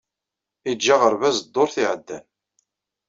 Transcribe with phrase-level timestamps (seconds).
[0.71, 2.25] Iǧǧa aɣerbaz ddurt iɛeddan.